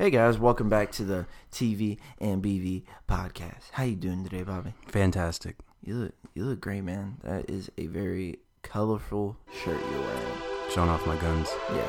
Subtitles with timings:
[0.00, 3.72] Hey guys, welcome back to the TV and BV podcast.
[3.72, 4.72] How you doing today, Bobby?
[4.86, 5.56] Fantastic.
[5.82, 7.16] You look you look great, man.
[7.24, 10.38] That is a very colorful shirt you're wearing.
[10.70, 11.48] Showing off my guns.
[11.74, 11.88] Yeah.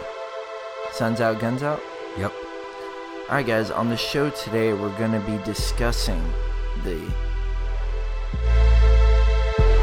[0.92, 1.80] Sun's out, guns out.
[2.18, 2.34] Yep.
[3.30, 3.70] All right, guys.
[3.70, 6.34] On the show today, we're going to be discussing
[6.84, 6.98] the.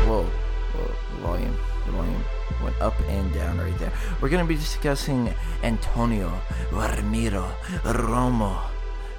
[0.05, 1.57] Whoa, whoa, volume,
[1.87, 2.25] the volume
[2.63, 3.93] went up and down right there.
[4.21, 5.33] We're going to be discussing
[5.63, 6.33] Antonio
[6.73, 7.51] Ramiro
[7.85, 8.61] Romo,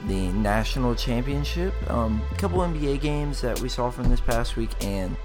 [0.08, 4.72] the national championship, um, a couple NBA games that we saw from this past week,
[4.82, 5.16] and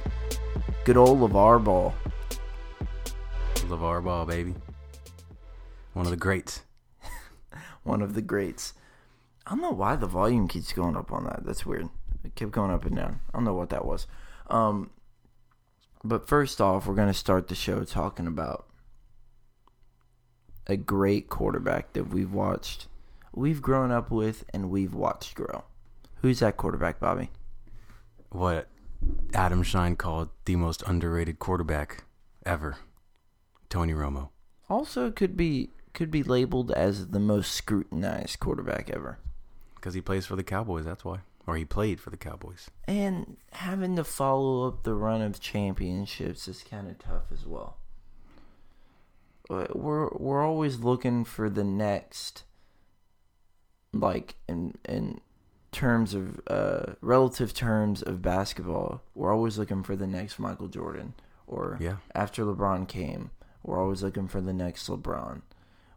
[0.84, 1.95] good old LeVar Ball.
[3.54, 4.54] LeVar Ball, baby.
[5.93, 6.62] One of the greats.
[7.82, 8.74] One of the greats.
[9.46, 11.45] I don't know why the volume keeps going up on that.
[11.45, 11.88] That's weird.
[12.24, 13.20] It kept going up and down.
[13.32, 14.06] I don't know what that was.
[14.48, 14.90] Um,
[16.05, 18.66] but first off, we're going to start the show talking about
[20.66, 22.87] a great quarterback that we've watched,
[23.34, 25.65] we've grown up with, and we've watched grow.
[26.16, 27.30] Who's that quarterback, Bobby?
[28.30, 28.68] What
[29.35, 32.04] Adam Schein called the most underrated quarterback
[32.46, 32.76] ever.
[33.69, 34.29] Tony Romo.
[34.69, 39.19] Also, could be could be labeled as the most scrutinized quarterback ever.
[39.74, 41.19] Because he plays for the Cowboys, that's why.
[41.46, 42.71] Or he played for the Cowboys.
[42.87, 47.79] And having to follow up the run of championships is kind of tough as well.
[49.51, 52.45] We're we're always looking for the next,
[53.93, 55.20] like in in
[55.73, 59.02] terms of uh, relative terms of basketball.
[59.15, 61.15] We're always looking for the next Michael Jordan,
[61.46, 61.96] or Yeah.
[62.15, 63.30] after LeBron came,
[63.63, 65.43] we're always looking for the next LeBron.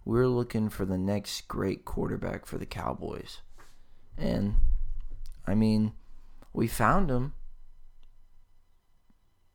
[0.04, 3.40] We're looking for the next great quarterback for the Cowboys.
[4.18, 4.56] And
[5.48, 5.94] I mean,
[6.54, 7.34] we found him,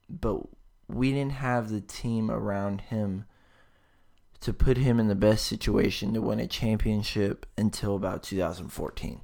[0.09, 0.43] but
[0.89, 3.25] we didn't have the team around him
[4.41, 9.21] to put him in the best situation to win a championship until about 2014.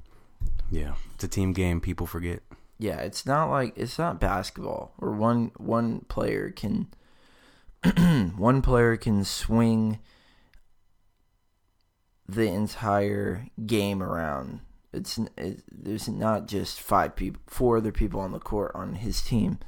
[0.71, 0.95] Yeah.
[1.15, 2.43] It's a team game, people forget.
[2.79, 6.89] Yeah, it's not like it's not basketball where one one player can
[8.37, 9.99] one player can swing
[12.29, 14.61] the entire game around.
[14.97, 19.23] It's it, there's not just five people, four other people on the court on his
[19.23, 19.59] team.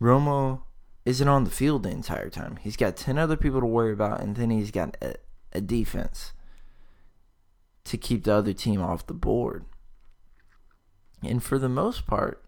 [0.00, 0.62] Romo
[1.04, 2.56] isn't on the field the entire time.
[2.60, 5.14] He's got ten other people to worry about, and then he's got a,
[5.52, 6.32] a defense
[7.84, 9.64] to keep the other team off the board.
[11.22, 12.44] And for the most part,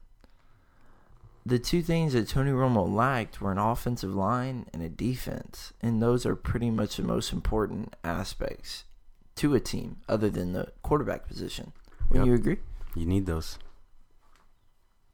[1.45, 5.73] the two things that Tony Romo lacked were an offensive line and a defense.
[5.83, 8.85] And those are pretty much the most important aspects
[9.37, 11.73] to a team, other than the quarterback position.
[12.13, 12.27] Would Yep.
[12.27, 12.57] you agree?
[12.95, 13.59] You need those.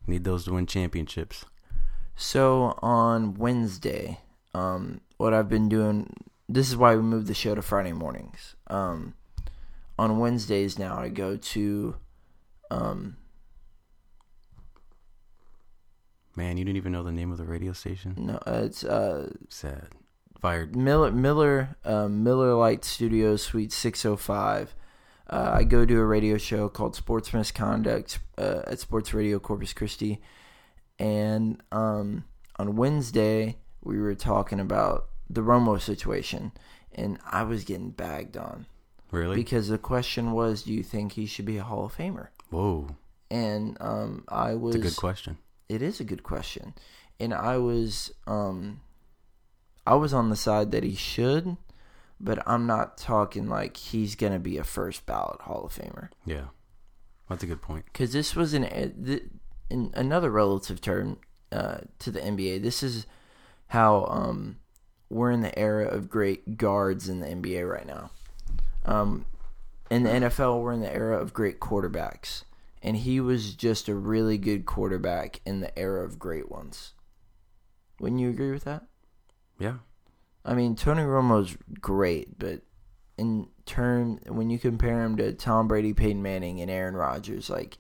[0.07, 1.45] Need those to win championships.
[2.17, 4.21] So on Wednesday,
[4.55, 6.13] um, what I've been doing,
[6.49, 8.57] this is why we moved the show to Friday mornings.
[8.67, 9.15] Um,
[9.99, 11.97] on Wednesdays now, I go to
[12.71, 13.17] um,
[16.37, 18.15] Man, you didn't even know the name of the radio station?
[18.17, 19.89] no, uh, it's uh, Sad.
[20.41, 20.77] Fired.
[20.77, 24.75] Miller Miller um, Miller Light Studios Suite 605.
[25.29, 29.73] Uh, I go to a radio show called Sports Misconduct uh, at Sports Radio Corpus
[29.75, 30.21] Christi,
[30.99, 32.25] and um,
[32.59, 36.53] on Wednesday we were talking about the Romo situation,
[36.95, 38.67] and I was getting bagged on
[39.11, 39.37] Really?
[39.37, 42.29] because the question was, do you think he should be a Hall of Famer?
[42.51, 42.97] Whoa.
[43.31, 45.37] And um, I was It's a good question.
[45.69, 46.73] it is a good question,
[47.21, 48.81] and I was um,
[49.87, 51.59] I was on the side that he should,
[52.21, 56.47] but I'm not talking like he's gonna be a first ballot Hall of Famer Yeah.
[57.29, 57.85] That's a good point.
[57.87, 59.19] because this was an eh,
[59.71, 61.19] in another relative term
[61.53, 62.63] uh, to the NBA.
[62.63, 63.07] This is
[63.69, 64.57] how um,
[65.11, 68.11] we're in the era of great guards in the NBA right now.
[68.85, 69.27] Um,
[69.91, 72.45] in the NFL, we're in the era of great quarterbacks,
[72.83, 76.95] and he was just a really good quarterback in the era of great ones.
[78.01, 78.85] Wouldn't you agree with that?
[79.59, 79.79] Yeah.
[80.49, 82.63] I mean, Tony Romo's great, but
[83.19, 87.77] in term when you compare him to Tom Brady, Peyton Manning, and Aaron Rodgers, like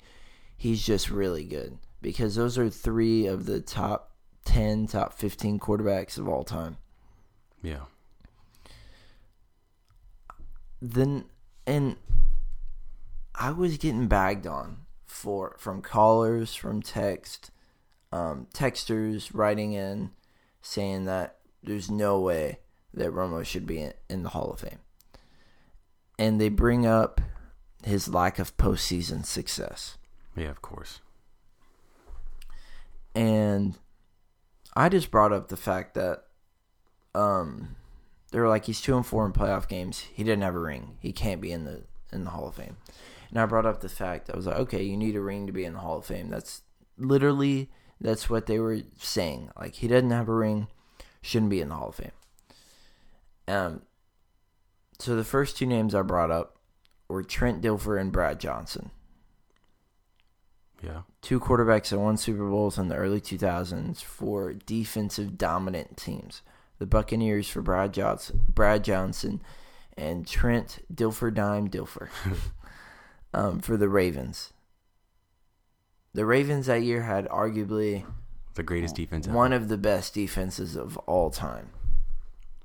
[0.54, 4.12] he's just really good because those are three of the top
[4.44, 6.76] ten, top fifteen quarterbacks of all time.
[7.62, 7.87] Yeah.
[10.82, 11.25] Then
[11.66, 11.96] and
[13.34, 17.50] I was getting bagged on for from callers, from text,
[18.12, 20.10] um, texters writing in
[20.60, 22.58] saying that there's no way
[22.98, 24.80] that Romo should be in, in the Hall of Fame.
[26.18, 27.20] And they bring up
[27.84, 29.96] his lack of postseason success.
[30.36, 31.00] Yeah, of course.
[33.14, 33.78] And
[34.76, 36.24] I just brought up the fact that
[37.14, 37.76] um
[38.30, 40.00] they were like he's two and four in playoff games.
[40.00, 40.98] He didn't have a ring.
[41.00, 42.76] He can't be in the in the Hall of Fame.
[43.30, 45.52] And I brought up the fact I was like, okay, you need a ring to
[45.52, 46.28] be in the Hall of Fame.
[46.28, 46.62] That's
[46.96, 47.70] literally
[48.00, 49.50] that's what they were saying.
[49.58, 50.68] Like he doesn't have a ring,
[51.22, 52.12] shouldn't be in the Hall of Fame.
[53.48, 53.82] Um.
[54.98, 56.58] So the first two names I brought up
[57.08, 58.90] were Trent Dilfer and Brad Johnson.
[60.82, 61.02] Yeah.
[61.22, 66.42] Two quarterbacks that won Super Bowls in the early 2000s for defensive dominant teams.
[66.78, 69.40] The Buccaneers for Brad Johnson, Brad Johnson,
[69.96, 72.08] and Trent Dilfer Dime Dilfer
[73.34, 74.52] um, for the Ravens.
[76.14, 78.04] The Ravens that year had arguably
[78.54, 79.36] The greatest defense ever.
[79.36, 81.70] one of the best defenses of all time.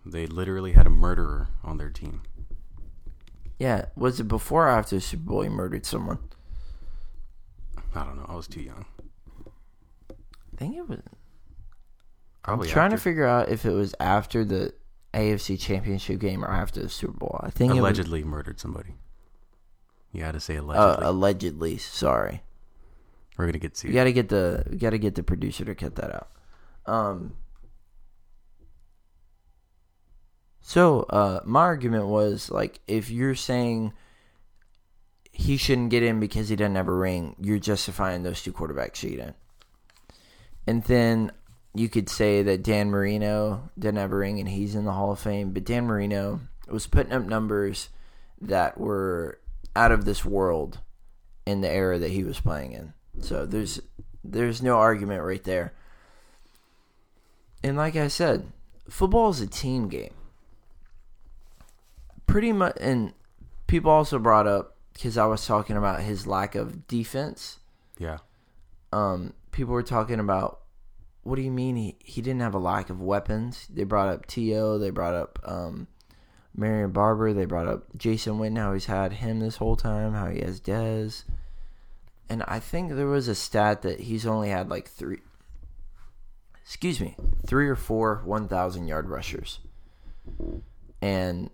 [0.06, 2.22] They literally had a murderer on their team.
[3.60, 6.20] Yeah, was it before or after Super Bowl he murdered someone?
[7.96, 8.26] I don't know.
[8.28, 8.86] I was too young.
[10.12, 11.00] I think it was.
[12.44, 12.98] Probably I'm trying after.
[12.98, 14.74] to figure out if it was after the
[15.14, 17.40] AFC Championship game or after the Super Bowl.
[17.42, 18.96] I think allegedly murdered somebody.
[20.12, 21.06] You had to say allegedly.
[21.06, 21.78] uh, allegedly.
[21.78, 22.44] Sorry,
[23.38, 23.94] We're gonna get we sued.
[23.94, 26.28] got to get the we got to get the producer to cut that out.
[26.86, 27.36] Um.
[30.64, 33.94] So, uh, my argument was like, if you're saying
[35.32, 38.94] he shouldn't get in because he doesn't have a ring, you're justifying those two quarterbacks
[38.94, 39.20] cheating.
[39.20, 39.34] in.
[40.66, 41.32] And then
[41.76, 45.12] you could say that Dan Marino didn't have a ring and he's in the Hall
[45.12, 46.40] of Fame, but Dan Marino
[46.70, 47.90] was putting up numbers
[48.42, 49.40] that were
[49.76, 50.80] out of this world
[51.46, 52.94] in the era that he was playing in.
[53.22, 53.82] So there's
[54.24, 55.74] there's no argument right there.
[57.64, 58.46] And like I said,
[58.90, 60.14] football is a team game.
[62.26, 63.14] Pretty much, and
[63.68, 67.60] people also brought up because I was talking about his lack of defense.
[67.98, 68.20] yeah.
[68.92, 70.60] Um, people were talking about
[71.24, 73.68] what do you mean he, he didn't have a lack of weapons?
[73.70, 75.88] They brought up T.O., they brought up um,
[76.56, 80.28] Marion Barber, they brought up Jason Witten, how he's had him this whole time, how
[80.28, 81.24] he has Dez.
[82.30, 85.20] And I think there was a stat that he's only had like three,
[86.62, 87.16] excuse me,
[87.48, 89.60] three or four 1,000 yard rushers.
[91.02, 91.50] And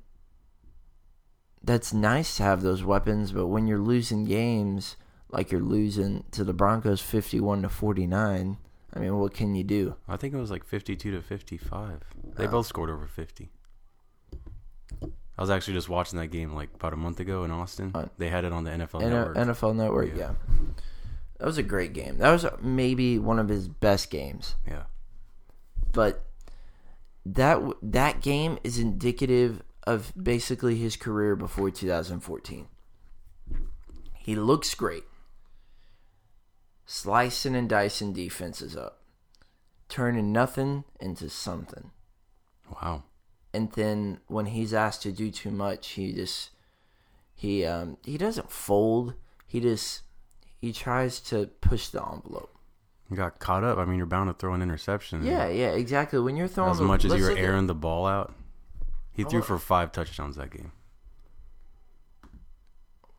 [1.70, 4.96] that's nice to have those weapons, but when you're losing games
[5.32, 8.58] like you're losing to the Broncos 51 to 49,
[8.92, 9.96] I mean, what can you do?
[10.08, 12.02] I think it was like 52 to 55.
[12.36, 12.52] They Oh.
[12.52, 13.52] both scored over 50.
[15.04, 17.92] I was actually just watching that game like about a month ago in Austin.
[17.94, 19.38] On- they had it on the NFL N- Network.
[19.38, 20.16] NFL Network, yeah.
[20.18, 20.34] Yeah.
[21.38, 22.18] That was a great game.
[22.18, 24.56] That was maybe one of his best games.
[24.68, 24.84] yeah.
[25.94, 26.26] But
[27.26, 32.68] that that game is indicative of basically his career before 2014.
[34.18, 35.04] He looks great.
[36.86, 39.02] Slicing and dicing defenses up.
[39.88, 41.92] Turning nothing into something.
[42.82, 43.04] Wow.
[43.52, 46.52] and then when he's asked to do too much, he just
[47.34, 49.16] he um he doesn't fold.
[49.48, 50.04] He just
[50.62, 52.54] he tries to push the envelope.
[53.10, 53.80] You got caught up.
[53.80, 55.24] I mean, you're bound to throw an interception.
[55.24, 56.20] Yeah, yeah, exactly.
[56.20, 58.36] When you're throwing As the- much as you were look at- airing the ball out,
[59.24, 60.72] he threw for five touchdowns that game.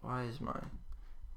[0.00, 0.70] why is mine?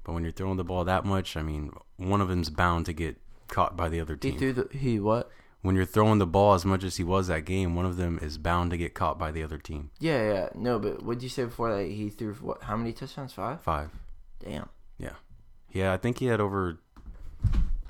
[0.04, 2.92] But when you're throwing the ball that much, I mean, one of them's bound to
[2.92, 3.16] get
[3.48, 4.32] caught by the other team.
[4.32, 5.30] He threw the he what?
[5.64, 8.18] when you're throwing the ball as much as he was that game, one of them
[8.20, 9.90] is bound to get caught by the other team.
[9.98, 10.48] Yeah, yeah.
[10.54, 11.86] No, but what did you say before that?
[11.86, 12.62] He threw what?
[12.64, 13.32] How many touchdowns?
[13.32, 13.62] Five.
[13.62, 13.88] Five.
[14.44, 14.68] Damn.
[14.98, 15.14] Yeah,
[15.72, 15.94] yeah.
[15.94, 16.80] I think he had over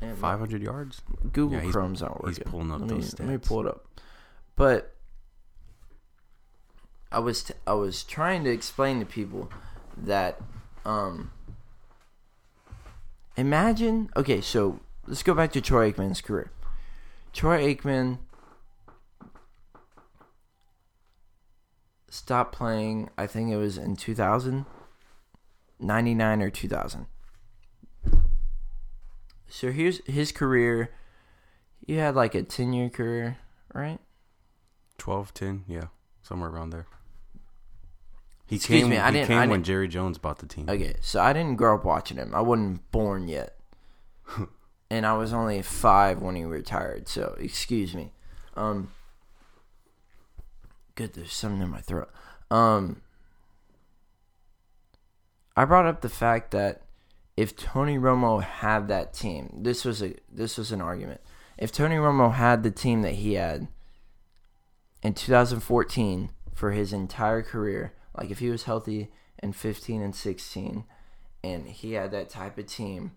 [0.00, 1.02] Damn 500 yards.
[1.32, 2.44] Google Yeah, Chrome's not working.
[2.44, 3.88] he's pulling up let me, those Let me pull it up.
[4.54, 4.93] But
[7.14, 9.50] I was t- I was trying to explain to people
[9.96, 10.40] that
[10.84, 11.30] um
[13.36, 16.50] imagine okay, so let's go back to Troy Aikman's career.
[17.32, 18.18] Troy Aikman
[22.08, 24.66] stopped playing, I think it was in 2000
[25.80, 27.06] 99 or 2000.
[29.48, 30.90] So here's his career.
[31.86, 33.38] He had like a 10 year career,
[33.72, 33.98] right?
[34.98, 35.86] 12, 10, yeah,
[36.22, 36.86] somewhere around there.
[38.54, 40.46] He Excuse came, me, I he didn't- came I when didn't- Jerry Jones bought the
[40.46, 40.68] team.
[40.68, 42.34] Okay, so I didn't grow up watching him.
[42.34, 43.56] I wasn't born yet.
[44.90, 48.12] and I was only five when he retired, so excuse me.
[48.56, 48.90] Um
[50.94, 52.10] Good, there's something in my throat.
[52.50, 53.00] Um
[55.56, 56.82] I brought up the fact that
[57.36, 61.20] if Tony Romo had that team, this was a this was an argument.
[61.58, 63.68] If Tony Romo had the team that he had
[65.02, 69.10] in 2014 for his entire career, like if he was healthy
[69.42, 70.84] in 15 and 16
[71.42, 73.12] and he had that type of team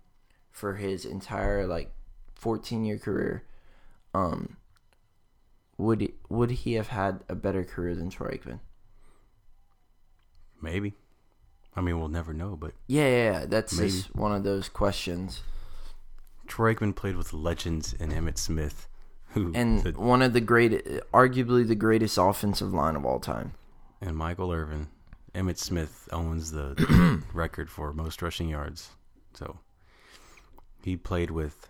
[0.52, 1.92] for his entire like
[2.36, 3.44] 14 year career,
[4.14, 4.58] um
[5.78, 8.60] would he, would he have had a better career than Troy Aikman?
[10.62, 10.96] Maybe.
[11.76, 13.46] I mean, we'll never know, but Yeah, yeah, yeah.
[13.46, 13.92] That's Maybe.
[13.92, 15.42] just one of those questions.
[16.48, 18.88] Troy Aikman played with legends and Emmitt Smith,
[19.30, 23.54] who And the- one of the great, arguably the greatest offensive line of all time.
[24.02, 24.88] And Michael Irvin.
[25.34, 28.90] Emmitt Smith owns the record for most rushing yards.
[29.34, 29.60] So
[30.84, 31.70] he played with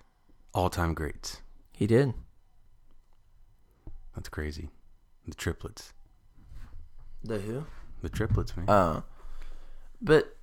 [0.54, 1.42] all-time greats.
[1.74, 2.14] He did.
[4.16, 4.70] That's crazy.
[5.28, 5.94] The triplets.
[7.24, 7.66] The who?
[8.02, 8.70] The triplets, man.
[8.70, 9.02] Uh,
[10.02, 10.38] but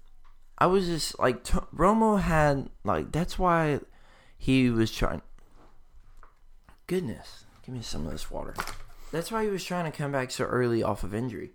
[0.59, 3.81] I was just like t- Romo had like that's why
[4.37, 5.23] he was trying.
[6.87, 8.55] Goodness, give me some of this water.
[9.11, 11.53] That's why he was trying to come back so early off of injury.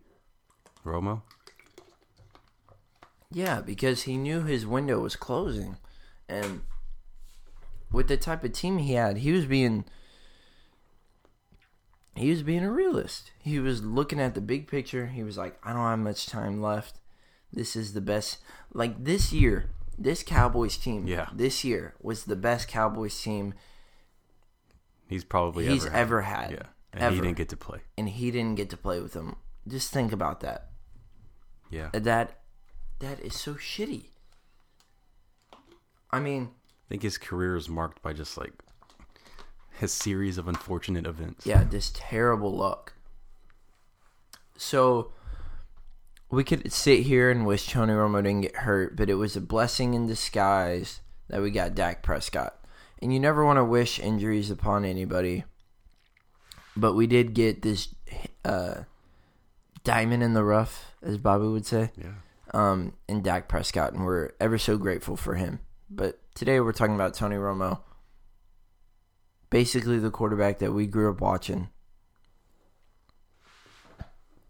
[0.85, 1.21] Romo?
[3.31, 5.77] Yeah, because he knew his window was closing,
[6.27, 6.61] and
[7.91, 9.85] with the type of team he had, he was being
[12.15, 13.31] he was being a realist.
[13.39, 15.07] He was looking at the big picture.
[15.07, 16.99] He was like, I don't have much time left.
[17.53, 18.39] This is the best.
[18.73, 21.29] Like this year, this Cowboys team, Yeah.
[21.33, 23.53] this year was the best Cowboys team
[25.07, 25.99] He's probably he's ever had.
[26.01, 26.51] ever had.
[26.51, 26.63] Yeah.
[26.93, 27.15] And ever.
[27.15, 27.79] he didn't get to play.
[27.97, 29.37] and he didn't get to play with them.
[29.67, 30.69] Just think about that.
[31.69, 31.89] Yeah.
[31.93, 32.39] That
[32.99, 34.05] that is so shitty.
[36.11, 38.53] I mean, I think his career is marked by just like
[39.77, 41.45] his series of unfortunate events.
[41.45, 42.93] yeah, this terrible luck.
[44.57, 45.13] So
[46.29, 49.41] we could sit here and wish Tony Romo didn't get hurt, but it was a
[49.41, 50.99] blessing in disguise
[51.29, 52.55] that we got Dak Prescott.
[53.01, 55.45] And you never want to wish injuries upon anybody,
[56.75, 57.87] but we did get this
[58.43, 58.81] uh,
[59.83, 61.91] diamond in the rough, as Bobby would say.
[61.97, 62.13] Yeah.
[62.53, 65.59] um, in Dak Prescott, and we're ever so grateful for him.
[65.89, 67.79] But today we're talking about Tony Romo,
[69.49, 71.69] basically the quarterback that we grew up watching.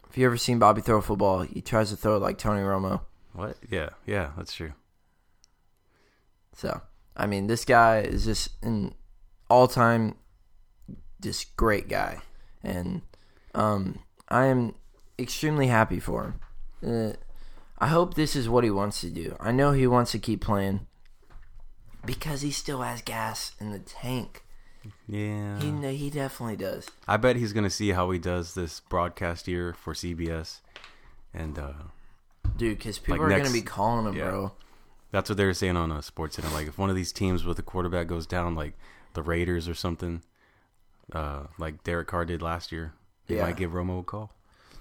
[0.09, 2.61] If you ever seen Bobby throw a football, he tries to throw it like Tony
[2.61, 3.01] Romo.
[3.33, 3.57] What?
[3.69, 3.89] Yeah.
[4.05, 4.73] Yeah, that's true.
[6.55, 6.81] So,
[7.15, 8.95] I mean, this guy is just an
[9.49, 10.15] all-time,
[11.21, 12.21] just great guy,
[12.63, 13.01] and
[13.53, 14.73] um, I am
[15.19, 16.35] extremely happy for
[16.81, 17.13] him.
[17.13, 17.13] Uh,
[17.77, 19.35] I hope this is what he wants to do.
[19.39, 20.87] I know he wants to keep playing
[22.05, 24.43] because he still has gas in the tank.
[25.07, 25.59] Yeah.
[25.59, 26.89] He he definitely does.
[27.07, 30.59] I bet he's gonna see how he does this broadcast year for CBS,
[31.33, 31.73] and uh,
[32.57, 34.29] Dude, because people Like are next- to be calling him, yeah.
[34.29, 34.51] bro.
[35.11, 36.49] that's what they were saying on a Sports Center.
[36.49, 38.73] Like if one of these teams with a quarterback goes down, like
[39.13, 40.21] the Raiders or something,
[41.13, 42.93] uh, like Derek Carr did last year,
[43.27, 43.43] they Yeah.
[43.43, 44.31] might give Romo a call.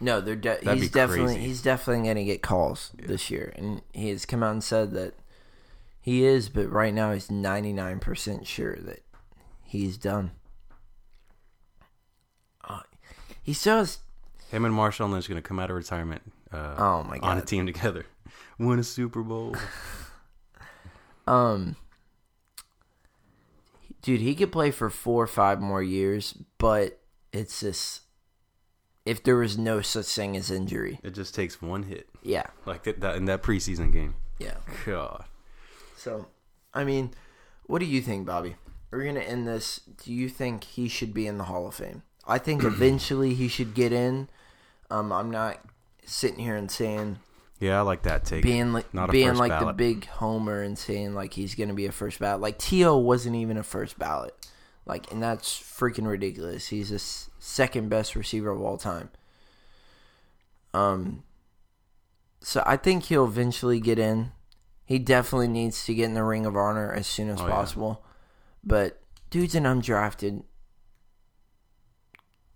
[0.00, 1.40] No, they're de- he's definitely crazy.
[1.49, 4.93] he's definitely going to get calls this year, and he has come out and said
[4.93, 5.14] that
[6.00, 9.02] he is, but right now he's ninety nine percent sure that
[9.64, 10.31] he's done.
[12.62, 12.81] Uh,
[13.43, 13.99] he still has.
[14.50, 16.23] Him and Marshawn Lynch gonna come out of retirement.
[16.52, 17.28] Uh, Oh my god!
[17.31, 18.07] On a team together,
[18.59, 19.55] win a Super Bowl.
[21.26, 21.76] Um,
[24.00, 27.00] dude, he could play for four or five more years, but
[27.35, 28.00] it's just
[29.09, 31.00] if there was no such thing as injury.
[31.03, 34.15] it just takes one hit, Yeah, like that, that in that preseason game.
[34.38, 34.55] yeah.
[34.87, 35.25] God.
[35.97, 36.27] So,
[36.75, 37.12] I mean,
[37.67, 38.57] what do you think, Bobby?
[38.91, 39.81] We're gonna end this.
[40.05, 42.03] Do you think he should be in the Hall of Fame?
[42.27, 44.29] I think eventually he should get in.
[44.91, 45.59] Um, I'm not
[46.07, 47.19] sitting here and saying
[47.61, 48.43] Yeah, I like that take.
[48.43, 51.85] being like Not a being like the big homer and saying like he's gonna be
[51.87, 52.41] a first ballot.
[52.41, 52.97] Like T.O.
[52.97, 54.35] wasn't even a first ballot.
[54.87, 56.69] Like, and that's freaking ridiculous.
[56.69, 59.11] He's s- second best receiver of all time.
[60.75, 61.23] Um,
[62.40, 64.33] so I think he'll eventually get in.
[64.85, 67.50] He definitely needs to get in the Ring of Honor as soon as Oh, yeah.
[67.50, 68.04] possible.
[68.64, 70.42] But dude's an undrafted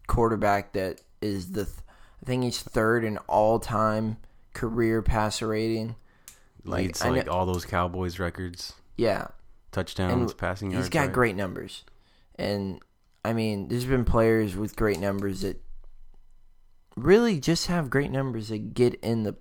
[0.06, 1.76] quarterback that is the, th-
[2.22, 4.16] I think he's third in all time
[4.54, 5.96] career passer rating.
[6.64, 9.28] Like, Leads like all those Cowboys records, Yeah,
[9.72, 10.86] touchdowns, And passing yards.
[10.86, 11.12] he's got right?
[11.12, 11.82] great numbers,
[12.36, 12.80] and
[13.24, 15.62] I mean, there's been players with great numbers that
[16.96, 19.36] really just have great numbers that get in the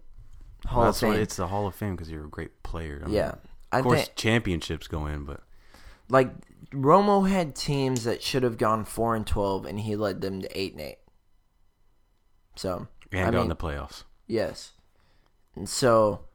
[0.66, 1.24] Hall That's of why Fame.
[1.24, 3.02] it's the Hall of Fame because you're a great player.
[3.04, 3.36] I mean, yeah,
[3.72, 5.42] I of course, think championships go in, but
[6.10, 6.32] like
[6.72, 10.60] Romo had teams that should have gone four and twelve, and he led them to
[10.60, 11.00] eight and eight.
[12.56, 14.04] So and I got in the playoffs.
[14.28, 14.74] Yes.
[15.56, 16.26] And so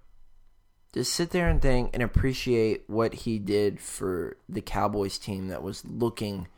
[0.93, 5.63] just sit there and think and appreciate what he did for the Cowboys team that
[5.63, 6.49] was looking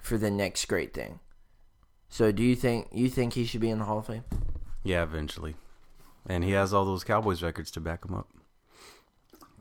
[0.00, 1.20] for the next great thing.
[2.08, 4.24] So do you think you think he should be in the Hall of Fame?
[4.82, 5.54] Yeah, eventually,
[6.26, 8.28] and he has all those Cowboys records to back him up.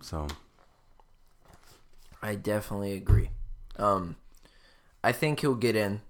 [0.01, 0.27] So
[2.21, 3.29] I definitely agree.
[3.77, 4.15] Um
[5.03, 6.01] I think he'll get in.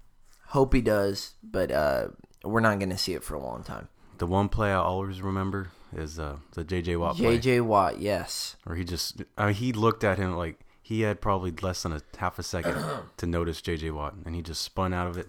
[0.48, 2.08] Hope he does, but uh
[2.42, 3.88] we're not going to see it for a long time.
[4.16, 6.96] the one play I always remember is uh, the J.J.
[6.96, 7.60] Watt play, J.J.
[7.60, 8.56] Watt, yes.
[8.64, 10.58] where he just I mean, he looked at him like
[10.90, 12.74] he had probably less than a half a second
[13.16, 13.92] to notice J.J.
[13.92, 15.28] Watt, and he just spun out of it.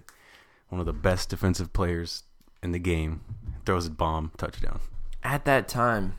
[0.69, 2.23] One of the best defensive players
[2.63, 3.21] in the game
[3.63, 4.79] throws a bomb touchdown.
[5.21, 6.15] At that time,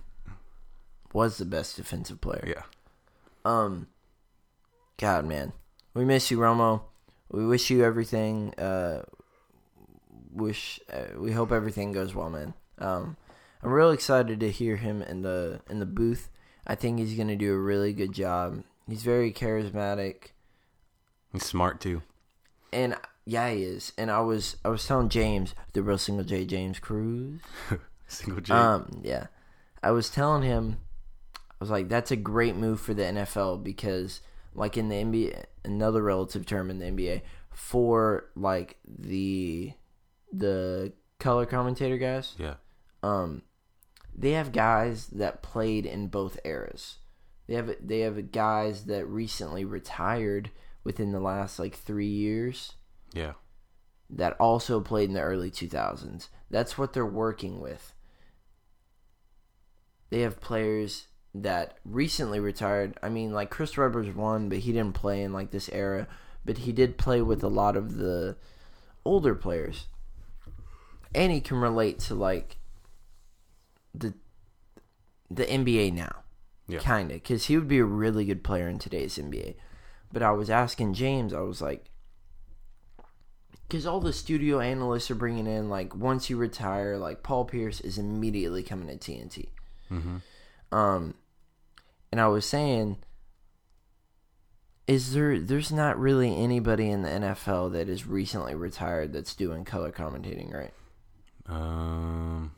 [1.12, 2.44] was the best defensive player.
[2.46, 2.62] Yeah,
[3.44, 3.88] Um,
[4.96, 5.54] God, man,
[5.92, 6.82] we miss you, Romo.
[7.28, 8.54] We wish you everything.
[8.54, 9.02] Uh,
[10.30, 12.54] wish uh, we hope everything goes well, man.
[12.78, 13.16] Um,
[13.60, 16.28] I'm real excited to hear him in the in the booth.
[16.64, 18.62] I think he's gonna do a really good job.
[18.92, 20.32] He's very charismatic,
[21.32, 22.02] he's smart too.
[22.74, 22.94] and
[23.24, 23.94] yeah, he is.
[23.96, 27.40] And I was I was telling James, the real single J James Cruz.
[28.06, 28.52] Single J.
[28.52, 29.28] Um, yeah,
[29.82, 30.76] I was telling him,
[31.34, 34.20] I was like, that's a great move for the NFL because,
[34.54, 37.22] like in the NBA, another relative term in the NBA
[37.54, 39.72] for like the
[40.30, 42.56] the color commentator guys, yeah,
[43.02, 43.40] um,
[44.14, 46.98] they have guys that played in both eras.
[47.46, 50.50] They have they have guys that recently retired
[50.84, 52.74] within the last like three years
[53.12, 53.32] yeah,
[54.10, 56.28] that also played in the early 2000s.
[56.50, 57.94] That's what they're working with.
[60.10, 62.98] They have players that recently retired.
[63.02, 66.06] I mean, like Chris Webber's one, but he didn't play in like this era.
[66.44, 68.36] But he did play with a lot of the
[69.04, 69.86] older players,
[71.14, 72.56] and he can relate to like
[73.94, 74.14] the
[75.30, 76.21] the NBA now,
[76.68, 76.78] Yeah.
[76.80, 79.54] kinda, because he would be a really good player in today's NBA.
[80.12, 81.86] But I was asking James, I was like,
[83.66, 87.80] because all the studio analysts are bringing in like once you retire, like Paul Pierce
[87.80, 89.48] is immediately coming to TNT.
[89.88, 90.18] hmm
[90.70, 91.14] Um,
[92.10, 92.98] and I was saying,
[94.86, 95.38] is there?
[95.38, 100.52] There's not really anybody in the NFL that is recently retired that's doing color commentating,
[100.52, 100.72] right?
[101.46, 102.52] Um,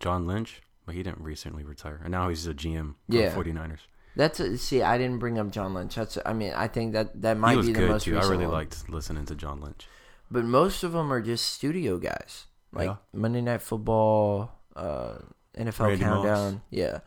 [0.00, 3.34] John Lynch, but he didn't recently retire, and now he's a GM for Yeah.
[3.34, 3.80] 49ers.
[4.16, 5.94] That's a, see, I didn't bring up John Lynch.
[5.96, 8.16] That's I mean, I think that that might he was be the good most too.
[8.18, 8.54] I really one.
[8.54, 9.86] liked listening to John Lynch.
[10.30, 12.96] But most of them are just studio guys, like Yeah.
[13.12, 15.18] Monday Night Football, uh,
[15.58, 16.24] NFL Randy Moss.
[16.24, 16.62] Countdown.
[16.70, 17.00] Yeah.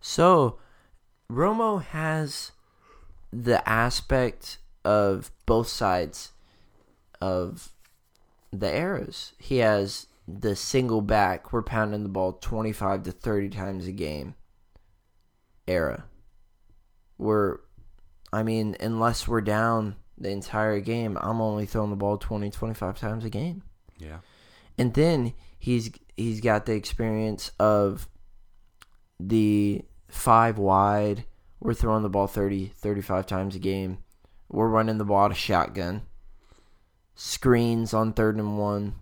[0.00, 0.58] So
[1.30, 2.52] Romo has
[3.30, 6.32] the aspect of both sides
[7.20, 7.72] of
[8.50, 9.34] the eras.
[9.38, 10.06] He has
[10.40, 14.34] the single back, we're pounding the ball 25 to 30 times a game
[15.66, 16.04] era.
[17.18, 17.58] We're,
[18.32, 22.98] I mean, unless we're down the entire game, I'm only throwing the ball 20, 25
[22.98, 23.62] times a game.
[23.98, 24.18] Yeah,
[24.78, 28.08] And then he's he's got the experience of
[29.20, 31.24] the five wide.
[31.60, 33.98] We're throwing the ball 30, 35 times a game.
[34.48, 36.02] We're running the ball out of shotgun.
[37.14, 38.96] Screens on third and one.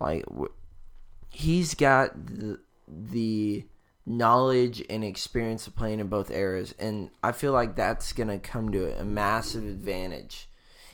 [0.00, 0.24] Like
[1.30, 3.66] he's got the the
[4.06, 8.72] knowledge and experience of playing in both eras, and I feel like that's gonna come
[8.72, 10.48] to a massive advantage.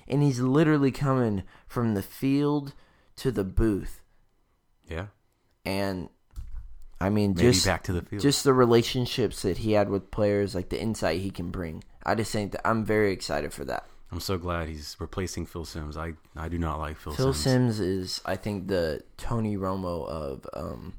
[0.06, 2.74] And he's literally coming from the field
[3.16, 4.02] to the booth,
[4.86, 5.06] yeah.
[5.64, 6.10] and
[7.00, 8.22] I mean, Maybe just back to the field.
[8.22, 11.84] just the relationships that he had with players, like the insight he can bring.
[12.04, 13.86] I just think that I'm very excited for that.
[14.12, 15.96] I'm so glad he's replacing Phil Simms.
[15.96, 17.76] I I do not like Phil, Phil Simms.
[17.76, 20.94] Simms is, I think, the Tony Romo of um,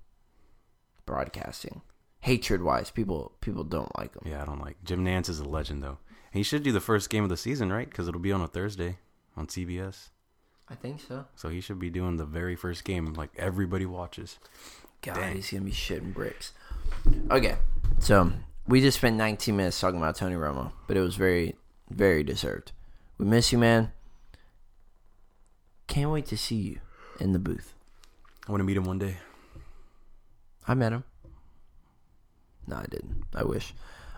[1.06, 1.82] broadcasting.
[2.20, 4.24] Hatred wise, people people don't like him.
[4.26, 6.00] Yeah, I don't like Jim Nantz is a legend though.
[6.34, 7.90] And he should do the first game of the season, right?
[7.90, 8.98] Because it'll be on a Thursday
[9.38, 10.10] on CBS.
[10.68, 11.26] I think so.
[11.36, 14.40] So he should be doing the very first game, like everybody watches.
[15.02, 15.36] God, Dang.
[15.36, 16.52] he's gonna be shitting bricks.
[17.30, 17.58] Okay,
[18.00, 18.32] so
[18.68, 21.56] we just spent 19 minutes talking about Tony Romo, but it was very,
[21.90, 22.72] very deserved.
[23.18, 23.92] We miss you, man.
[25.88, 26.80] Can't wait to see you
[27.20, 27.74] in the booth.
[28.48, 29.18] I want to meet him one day.
[30.68, 31.04] I met him.
[32.68, 33.24] No, I didn't.
[33.36, 33.74] I wish.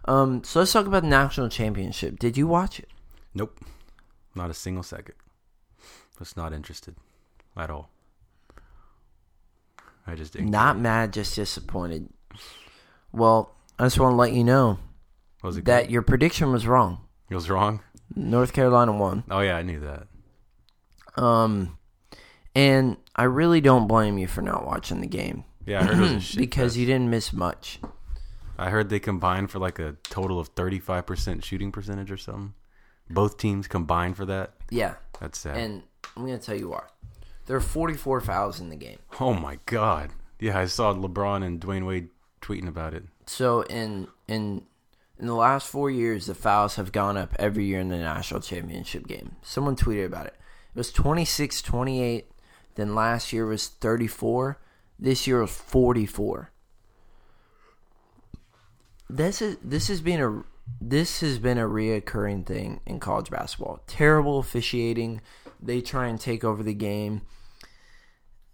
[0.06, 2.18] Um, so let's talk about the national championship.
[2.18, 2.90] Did you watch it?
[3.34, 3.60] Nope,
[4.36, 5.16] not a single second.
[6.18, 6.96] Was not interested
[7.56, 7.90] at all.
[10.08, 10.50] I just didn't.
[10.50, 12.10] Not mad, just disappointed.
[13.12, 14.80] Well, I just want to let you know
[15.44, 15.92] Was it that good?
[15.92, 17.02] your prediction was wrong.
[17.30, 17.82] It was wrong.
[18.16, 19.24] North Carolina won.
[19.30, 20.08] Oh yeah, I knew that.
[21.22, 21.78] Um,
[22.56, 26.02] and I really don't blame you for not watching the game Yeah, I heard it
[26.02, 26.78] was a shit because fest.
[26.78, 27.80] you didn't miss much.
[28.58, 32.54] I heard they combined for like a total of 35% shooting percentage or something.
[33.10, 34.54] Both teams combined for that.
[34.70, 35.58] Yeah, That's sad.
[35.58, 35.84] and
[36.16, 36.84] I'm gonna tell you why.
[37.46, 39.00] There are 44 fouls in the game.
[39.20, 40.12] oh my god.
[40.40, 42.10] Yeah, I saw LeBron and Dwyane Wade
[42.42, 43.06] tweeting about it.
[43.26, 44.64] So in in
[45.20, 48.42] in the last four years, the fouls have gone up every year in the national
[48.42, 49.36] championship game.
[49.42, 50.36] Someone tweeted about it.
[50.76, 52.32] It was 26, 28.
[52.76, 54.60] Then last year was 34.
[55.00, 56.52] This year was 44.
[59.10, 60.44] This is this has been a
[60.82, 63.82] this has been a reoccurring thing in college basketball.
[63.88, 65.22] Terrible officiating.
[65.62, 67.22] They try and take over the game.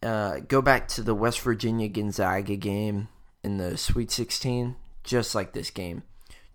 [0.02, 3.08] Uh, go back to the West Virginia Gonzaga game
[3.44, 6.04] in the Sweet 16, just like this game.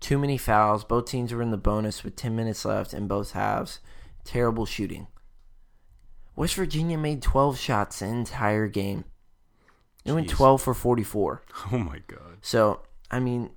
[0.01, 0.85] Too many fouls.
[0.85, 3.81] Both teams were in the bonus with 10 minutes left in both halves.
[4.25, 5.09] Terrible shooting.
[6.37, 9.05] West Virginia made 12 shots the entire game.
[10.05, 11.43] It went 12 for 44.
[11.73, 12.39] Oh my god.
[12.43, 12.81] So,
[13.11, 13.51] I mean,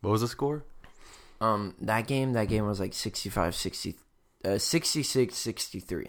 [0.00, 0.64] What was the score?
[1.40, 3.94] um, that game, that game was like 65 60,
[4.44, 6.08] uh, 66 63.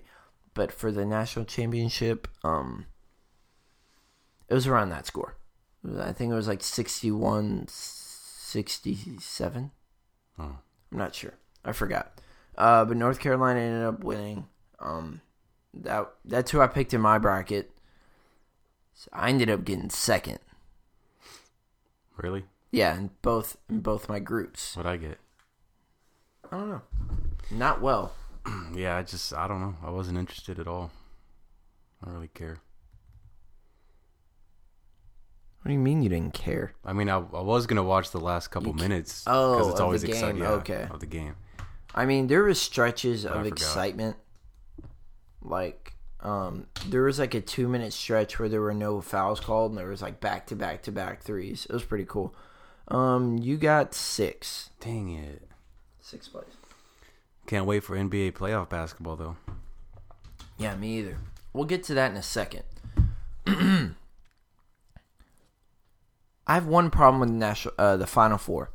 [0.54, 2.86] But for the national championship, um,
[4.50, 5.36] it was around that score.
[6.00, 7.68] I think it was like 61
[8.48, 9.72] 67.
[10.40, 10.44] Oh.
[10.92, 11.34] I'm not sure.
[11.66, 12.22] I forgot.
[12.58, 14.48] Uh, but North Carolina ended up winning.
[14.80, 15.22] Um,
[15.74, 17.72] that that's who I picked in my bracket.
[18.94, 20.40] So I ended up getting second.
[22.16, 22.46] Really?
[22.72, 24.76] Yeah, in both in both my groups.
[24.76, 25.20] What'd I get?
[26.50, 26.82] I don't know.
[27.52, 28.14] Not well.
[28.74, 29.76] Yeah, I just I don't know.
[29.84, 30.92] I wasn't interested at all.
[32.02, 32.60] I don't really care.
[35.62, 36.74] What do you mean you didn't care?
[36.86, 39.24] I mean, I, I was gonna watch the last couple You minutes.
[39.28, 40.42] Oh, because it's of the always game, exciting.
[40.42, 40.88] Yeah, okay.
[40.90, 41.36] of the game.
[41.94, 44.18] I mean, there was stretches I of excitement.
[45.42, 49.72] Like, um, there was like a two minute stretch where there were no fouls called,
[49.72, 51.66] and there was like back to back to back threes.
[51.70, 52.36] It was pretty cool.
[52.88, 55.50] Um, you got six, Dang it!
[56.00, 56.46] six plays.
[57.46, 59.36] Can't wait for NBA playoff basketball though.
[60.58, 61.18] Yeah, me either.
[61.54, 62.64] We'll get to that in a second.
[66.48, 68.72] I have one problem with the national, uh, the Final Four.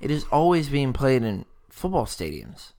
[0.00, 2.72] It is always being played in football stadiums.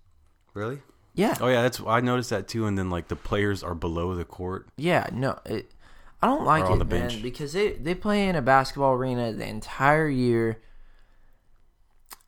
[0.53, 0.81] Really?
[1.13, 2.67] Yeah, Oh yeah, that's I noticed that too.
[2.67, 4.67] And then like the players are below the court.
[4.77, 5.09] yeah.
[5.11, 5.71] No, it,
[6.21, 9.33] I don't like it, on the man, because they they play in a basketball arena
[9.33, 10.61] the entire year,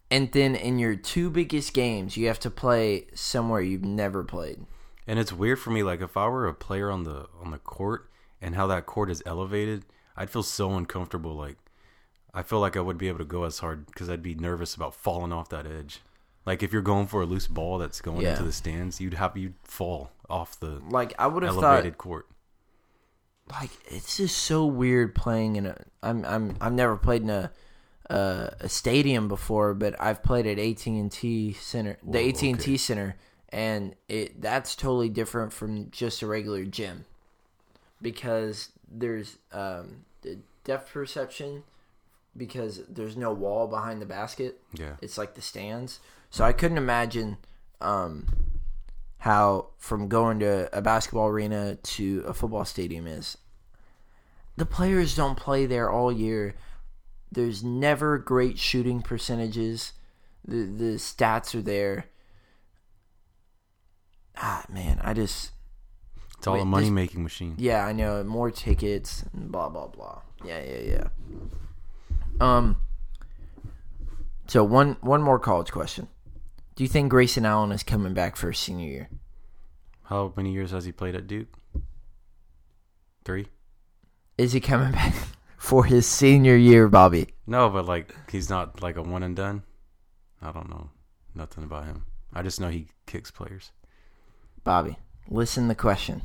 [0.10, 4.66] and then in your two biggest games, you have to play somewhere you've never played.
[5.06, 5.84] And it's weird for me.
[5.84, 8.10] Like if I were a player on the on the court
[8.42, 9.86] and how that court is elevated,
[10.18, 11.36] I'd feel so uncomfortable.
[11.36, 11.58] Like
[12.34, 14.76] I feel like I would be able to go as hard because I'd be nervous
[14.76, 16.02] about falling off that edge.
[16.46, 18.32] Like if you're going for a loose ball that's going Yeah.
[18.32, 21.98] into the stands, you'd have you'd fall off the Like I would have thought elevated
[21.98, 22.28] court.
[23.52, 27.52] like it's just so weird playing in a I'm I'm I've never played in a
[28.10, 32.78] uh, a stadium before, but I've played at AT&T Center, the AT&T okay.
[32.78, 33.16] Center,
[33.50, 37.06] and it that's totally different from just a regular gym
[38.02, 41.64] because there's um the depth perception
[42.36, 44.62] because there's no wall behind the basket.
[44.74, 44.96] Yeah.
[45.02, 46.00] It's like the stands.
[46.30, 47.38] So I couldn't imagine
[47.82, 48.28] um,
[49.20, 53.38] how from going to a basketball arena to a football stadium is.
[54.58, 56.56] The players don't play there all year.
[57.32, 59.94] There's never great shooting percentages.
[60.46, 62.06] The the stats are there.
[64.38, 65.52] Ah man, I just
[66.38, 67.56] It's all Wait, a money making machine.
[67.58, 68.24] yeah, I know.
[68.24, 70.22] More tickets, and blah blah blah.
[70.46, 71.08] Yeah, yeah, yeah.
[72.40, 72.78] Um.
[74.48, 76.08] So one one more college question:
[76.76, 79.10] Do you think Grayson Allen is coming back for his senior year?
[80.06, 81.48] How many years has he played at Duke?
[83.24, 83.48] Three?
[84.38, 85.14] Is he coming back
[85.58, 87.28] for his senior year, Bobby?
[87.46, 89.64] No, but like he's not like a one and done.
[90.42, 90.90] I don't know
[91.36, 92.06] nothing about him.
[92.34, 93.72] I just know he kicks players.
[94.64, 94.98] Bobby,
[95.30, 95.64] listen.
[95.66, 96.24] to The question: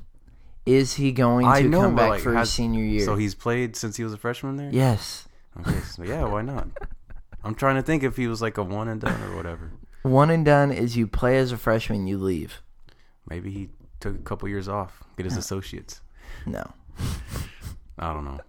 [0.64, 3.04] Is he going I to know, come back like, for has- his senior year?
[3.04, 4.70] So he's played since he was a freshman there.
[4.72, 5.26] yes,
[5.60, 6.68] Okay, so yeah, why not?
[7.42, 9.70] I'm trying to think if he was like a one and done or whatever.
[10.02, 12.62] one and done is you play as a freshman, you leave.
[13.28, 13.68] Maybe he
[14.00, 16.00] took a couple years off, get his associates.
[16.46, 16.64] No,
[17.98, 18.40] I don't know.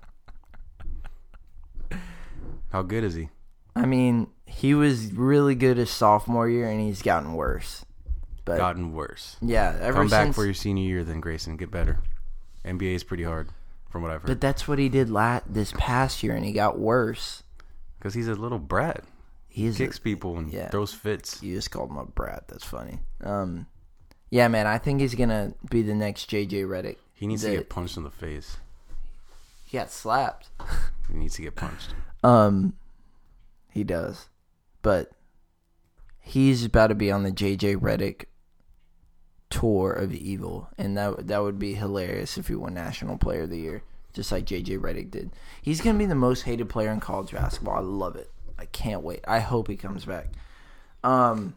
[2.72, 3.30] How good is he?
[3.76, 7.86] I mean he was really good his sophomore year, and he's gotten worse.
[8.46, 9.38] But Gotten worse.
[9.42, 11.98] yeah, ever Come back since for your senior year, then Grayson, get better.
[12.64, 13.50] NBA is pretty hard,
[13.96, 16.78] from what I've But that's what he did la- this past year, and he got
[16.78, 17.44] worse.
[17.98, 19.06] Because he's a little brat,
[19.48, 19.78] He is.
[19.78, 20.68] kicks people and yeah.
[20.68, 21.42] throws fits.
[21.42, 22.44] you just called him a brat.
[22.50, 23.00] That's funny.
[23.24, 23.68] Um,
[24.30, 24.68] yeah, man.
[24.68, 26.98] I think he's gonna be the next JJ Redick.
[27.14, 28.58] He needs The- to get punched in the face.
[29.64, 30.50] He got slapped.
[31.08, 31.94] He needs to get punched.
[32.24, 32.74] Um,
[33.72, 34.28] he does,
[34.82, 35.12] but
[36.20, 38.26] he's about to be on the JJ Redick
[39.56, 43.50] tour of evil, and that that would be hilarious if he won National Player of
[43.50, 45.32] the Year, just like JJ Redick did.
[45.62, 47.78] He's gonna be the most hated player in college basketball.
[47.78, 48.32] I love it.
[48.60, 49.22] I can't wait.
[49.28, 50.28] I hope he comes back.
[51.04, 51.56] Um,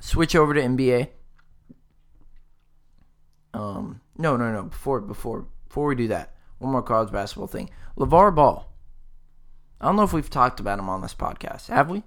[0.00, 1.08] switch over to NBA.
[3.54, 4.64] Um, no, no, no.
[4.64, 7.70] Before before before we do that, one more college basketball thing.
[7.96, 8.70] LeVar Ball.
[9.80, 11.68] I don't know if we've talked about him on this podcast.
[11.68, 12.02] Have we?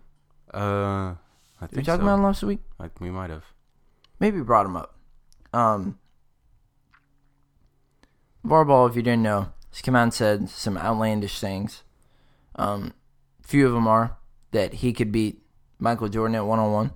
[0.54, 1.17] Uh, I
[1.62, 2.04] Did we think talk so.
[2.04, 2.60] about him last week?
[2.78, 3.45] Like we might have.
[4.22, 4.96] Maybe brought him up.
[5.52, 5.98] Um,
[8.44, 11.82] if you didn't know, has come out and said some outlandish things.
[12.56, 12.94] Um,
[13.42, 14.18] few of them are
[14.52, 15.42] that he could beat
[15.80, 16.92] Michael Jordan at one on one.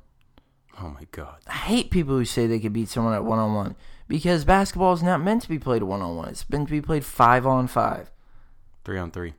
[0.80, 1.40] Oh my god.
[1.48, 3.76] I hate people who say they could beat someone at one on one
[4.08, 6.30] because basketball is not meant to be played one on one.
[6.30, 8.12] It's meant to be played five on five.
[8.84, 9.34] Three on three.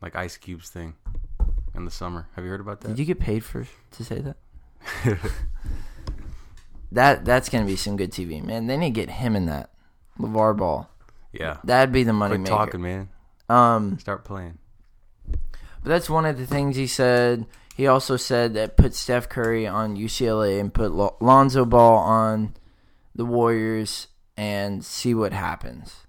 [0.00, 0.96] Like Ice Cube's thing
[1.76, 2.26] in the summer.
[2.34, 2.88] Have you heard about that?
[2.88, 4.36] Did you get paid for to say that?
[6.92, 8.66] That that's gonna be some good TV, man.
[8.66, 9.70] They need to get him in that.
[10.18, 10.90] LeVar Ball.
[11.32, 11.56] yeah.
[11.64, 12.54] That'd be the money Quit maker.
[12.54, 13.08] talking, man.
[13.48, 14.58] Um, Start playing.
[15.26, 15.38] but
[15.84, 17.46] that's one of the things he said.
[17.74, 22.54] He also said that put Steph Curry on UCLA and put Lonzo Ball on
[23.14, 26.06] the Warriors and see what happens.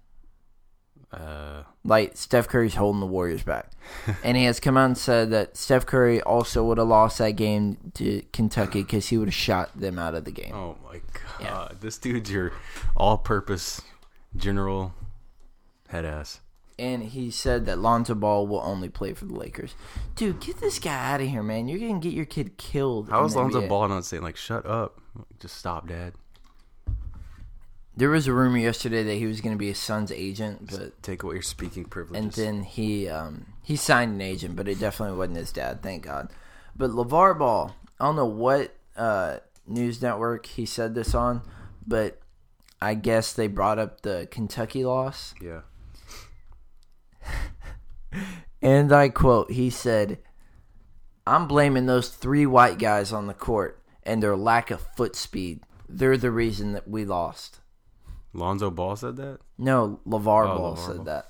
[1.13, 3.71] Uh, Like Steph Curry's holding the Warriors back,
[4.23, 7.31] and he has come out and said that Steph Curry also would have lost that
[7.31, 10.53] game to Kentucky because he would have shot them out of the game.
[10.53, 11.01] oh my
[11.39, 11.41] god.
[11.41, 11.67] Yeah.
[11.79, 12.53] This dude's your
[12.95, 13.81] all-purpose
[14.35, 14.93] general
[15.89, 16.39] head ass.
[16.79, 19.75] And he said that Lonzo Ball will only play for the Lakers.
[20.15, 21.67] Dude, get this guy out of here, man.
[21.67, 23.09] You're gonna get your kid killed.
[23.09, 23.67] How is Lonzo.
[23.67, 24.99] Ball not saying like, "Shut up,
[25.39, 26.13] just stop, Dad"?
[27.95, 31.21] There was a rumor yesterday that he was gonna be his son's agent, but Take
[31.21, 32.37] away your speaking privileges.
[32.37, 36.03] and then he um he signed an agent, but it definitely wasn't his dad, thank
[36.03, 36.29] God.
[36.75, 41.41] But LeVar Ball, I don't know what uh, news network he said this on,
[41.85, 42.19] but
[42.81, 45.61] I guess they brought up the Kentucky loss, yeah.
[48.61, 50.17] and I quote, he said,
[51.27, 55.61] "I'm blaming those three white guys on the court and their lack of foot speed.
[55.87, 57.59] They're the reason that we lost."
[58.33, 59.39] Lonzo Ball said that.
[59.57, 61.05] No, LeVar Oh, Ball LeVar said Ball.
[61.05, 61.29] that.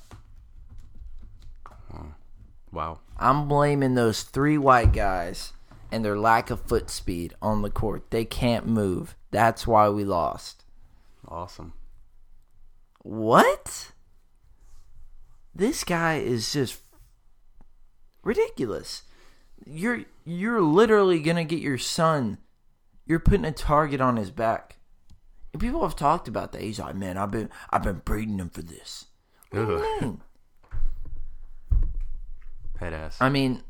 [2.72, 3.00] Wow.
[3.18, 5.54] I'm blaming those three white guys
[5.92, 8.10] and their lack of foot speed on the court.
[8.10, 9.16] They can't move.
[9.30, 10.63] That's why we lost.
[11.28, 11.74] Awesome.
[13.04, 13.92] What?
[15.54, 16.80] This guy is just
[18.24, 19.04] ridiculous.
[19.66, 22.39] You're you're literally gonna get your son.
[23.06, 24.78] You're putting a target on his back.
[25.54, 26.62] And people have talked about that.
[26.62, 29.06] He's like, man, I've been I've been breeding him for this.
[29.52, 30.22] What do you mean?
[32.82, 33.16] Ass.
[33.22, 33.63] I mean,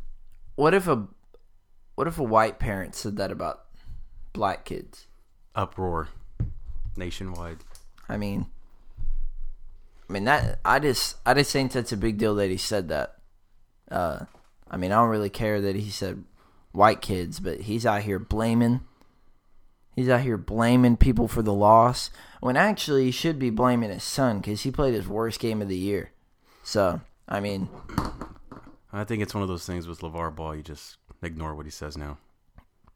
[0.55, 1.07] what if a
[1.93, 3.65] what if a white parent said that about
[4.31, 5.05] black kids?
[5.53, 6.07] Uproar.
[6.97, 7.59] Nationwide.
[8.09, 8.47] I mean,
[10.09, 12.89] I mean that I just I just think that's a big deal that he said
[12.89, 13.17] that.
[13.91, 14.25] Uh,
[14.71, 16.23] I mean, I don't really care that he said
[16.71, 18.81] white kids, but he's out here blaming.
[19.95, 24.03] He's out here blaming people for the loss when actually he should be blaming his
[24.03, 26.11] son because he played his worst game of the year.
[26.63, 27.69] So I mean,
[28.91, 30.55] I think it's one of those things with LeVar Ball.
[30.55, 32.17] You just ignore what he says now.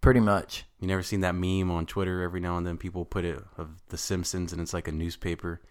[0.02, 0.64] pretty much.
[0.80, 2.22] You never seen that meme on Twitter?
[2.22, 5.62] Every now and then, people put it of The Simpsons, and it's like a newspaper,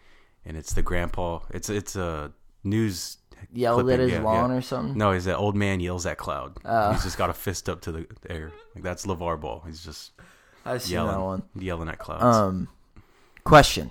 [0.44, 1.40] and it's the grandpa.
[1.50, 3.18] It's it's a news.
[3.52, 4.56] Yelled clipping, at his yeah, lawn yeah.
[4.56, 4.96] or something.
[4.96, 6.56] No, he's that old man yells at cloud.
[6.64, 6.92] Oh.
[6.92, 8.50] He's just got a fist up to the air.
[8.74, 9.62] Like that's LeVar Ball.
[9.66, 10.12] He's just
[10.66, 11.42] I've seen that yelling, one.
[11.59, 12.24] yelling at clouds.
[12.24, 12.68] Um,
[13.44, 13.90] question: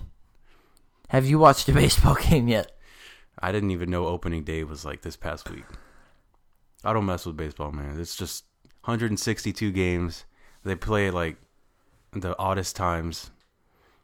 [1.09, 2.71] Have you watched a baseball game yet?
[3.39, 5.65] I didn't even know opening day was like this past week.
[6.83, 7.99] I don't mess with baseball, man.
[7.99, 8.45] It's just
[8.85, 10.25] 162 games.
[10.63, 11.38] They play like
[12.13, 13.31] the oddest times.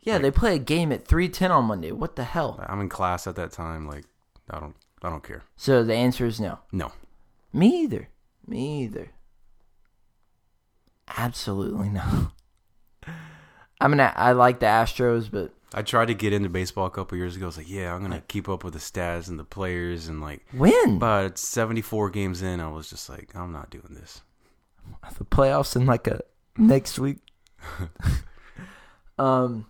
[0.01, 1.91] Yeah, they play a game at three ten on Monday.
[1.91, 2.63] What the hell?
[2.67, 3.87] I'm in class at that time.
[3.87, 4.05] Like
[4.49, 5.43] I don't, I don't care.
[5.55, 6.59] So the answer is no.
[6.71, 6.91] No,
[7.53, 8.09] Me either.
[8.47, 9.11] Me either.
[11.17, 12.31] Absolutely no.
[13.79, 17.17] I mean, I, like the Astros, but I tried to get into baseball a couple
[17.17, 17.45] years ago.
[17.45, 20.21] I was like, yeah, I'm gonna keep up with the stats and the players, and
[20.21, 24.21] like, when but 74 games in, I was just like, I'm not doing this.
[25.17, 26.21] the playoffs in like a
[26.57, 27.17] next week.
[29.17, 29.65] um,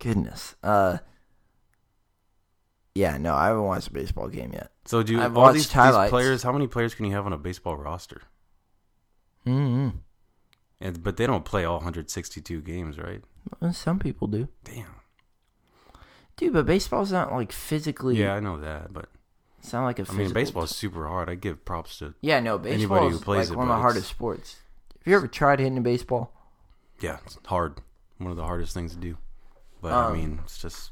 [0.00, 0.56] goodness.
[0.62, 0.98] Uh,
[2.94, 4.72] yeah, no, I haven't watched a baseball game yet.
[4.86, 6.42] So do I've all these, these players?
[6.42, 8.22] How many players can you have on a baseball roster?
[9.46, 9.98] Mm-hmm.
[10.80, 13.22] And but they don't play all 162 games, right?
[13.72, 14.86] Some people do, Damn.
[16.36, 16.52] dude.
[16.52, 18.16] But baseball's not like physically.
[18.16, 19.06] Yeah, I know that, but
[19.58, 20.06] it's not like a.
[20.08, 21.28] I mean, baseball's super hard.
[21.28, 23.74] I give props to Yeah, no, Anybody baseball who is plays like it, one of
[23.76, 24.56] the hardest sports.
[24.98, 26.32] Have you ever tried hitting a baseball?
[27.00, 27.80] yeah, it's hard.
[28.18, 29.16] One of the hardest things to do.
[29.80, 30.90] But I Um, mean, it's just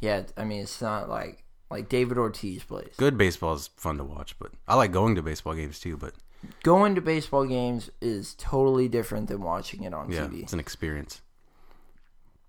[0.00, 2.94] Yeah, I mean it's not like like David Ortiz plays.
[2.96, 4.36] good baseball is fun to watch.
[4.38, 5.96] But I like going to baseball games too.
[5.96, 6.14] But
[6.62, 10.42] Going to baseball games is totally different than watching it on yeah, TV.
[10.42, 11.20] it's an experience.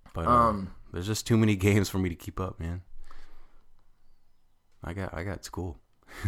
[0.05, 2.81] uh, But um, Um, there's just too many games for me to keep up, man.
[4.83, 5.77] I got I got school.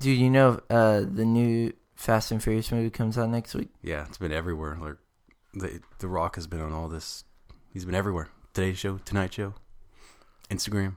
[0.00, 3.70] Dude, you know uh, the new Fast and Furious movie comes out next week.
[3.82, 4.76] Yeah, it's been everywhere.
[4.80, 4.96] Like
[5.54, 7.24] the the Rock has been on all this.
[7.72, 8.28] He's been everywhere.
[8.52, 9.54] Today's show, Tonight Show,
[10.50, 10.96] Instagram.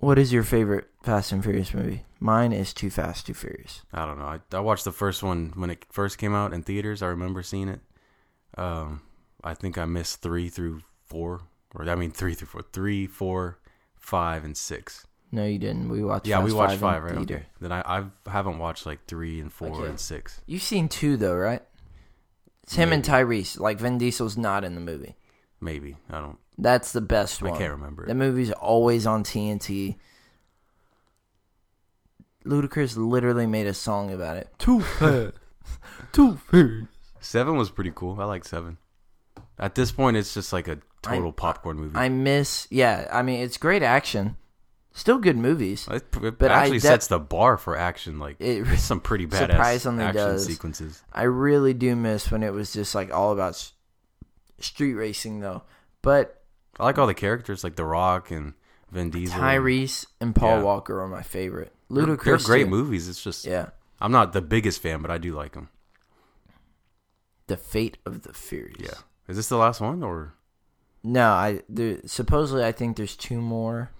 [0.00, 2.04] What is your favorite Fast and Furious movie?
[2.20, 3.82] Mine is Too Fast, Too Furious.
[3.92, 4.26] I don't know.
[4.26, 7.02] I, I watched the first one when it first came out in theaters.
[7.02, 7.80] I remember seeing it.
[8.56, 9.02] Um,
[9.42, 11.40] I think I missed three through four,
[11.74, 13.58] or I mean three through four, three, four,
[13.96, 15.04] five, and six.
[15.32, 15.88] No, you didn't.
[15.88, 16.26] We watched.
[16.26, 17.16] Yeah, Fast we watched in five, right?
[17.16, 17.34] theater.
[17.34, 17.46] Okay.
[17.60, 19.88] Then I I've, haven't watched like three and four Okay.
[19.88, 20.40] and six.
[20.46, 21.62] You've seen two though, right?
[22.62, 23.58] It's him and Tyrese.
[23.58, 25.16] Like Vin Diesel's not in the movie.
[25.60, 26.38] Maybe I don't.
[26.58, 27.52] That's the best one.
[27.52, 28.04] I can't remember.
[28.04, 28.14] The It.
[28.14, 29.96] movie's always on TNT.
[32.44, 34.48] Ludacris literally made a song about it.
[34.58, 35.34] Too fast,
[36.12, 36.86] too fast.
[37.20, 38.20] Seven was pretty cool.
[38.20, 38.78] I like seven.
[39.58, 41.96] At this point, it's just like a total I- popcorn movie.
[41.96, 42.66] I miss.
[42.70, 44.36] Yeah, I mean it's great action.
[44.92, 45.86] Still good movies.
[45.90, 48.18] it, it but I actually de- sets the bar for action.
[48.18, 50.46] Like It it's some pretty badass surprisingly action does.
[50.46, 51.02] sequences.
[51.12, 53.72] I really do miss when it was just like all about s-
[54.58, 55.62] street racing though.
[56.02, 56.37] But
[56.78, 58.54] I like all the characters, like The Rock and
[58.90, 59.38] Vin Diesel.
[59.40, 60.62] Tyrese and Paul Yeah.
[60.62, 61.72] Walker are my favorite.
[61.90, 62.70] Ludacris, they're great too.
[62.70, 63.08] movies.
[63.08, 65.68] It's just Yeah, I'm not the biggest fan, but I do like them.
[67.46, 68.76] The Fate of the Furious.
[68.80, 68.98] Yeah.
[69.26, 70.34] Is this the last one or
[71.02, 73.90] No, I there, supposedly I think there's two more.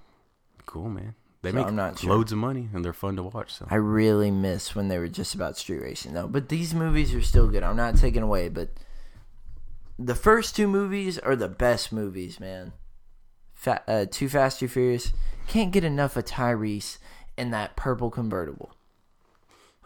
[0.66, 1.14] cool, man?
[1.40, 2.10] They So make I'm not sure.
[2.10, 3.54] loads of money and they're fun to watch.
[3.54, 6.26] So I really miss when they were just about street racing though.
[6.28, 7.62] But these movies are still good.
[7.62, 8.68] I'm not taking away, but
[9.98, 12.72] the first two movies are the best movies, man.
[13.54, 15.12] Fa- uh, Too Fast, Too Furious.
[15.48, 16.98] Can't get enough of Tyrese
[17.36, 18.72] in that purple convertible.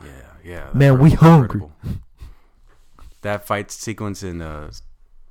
[0.05, 0.11] yeah,
[0.45, 0.71] yeah.
[0.75, 1.63] Man, we hungry.
[3.23, 4.73] That fight sequence in uh,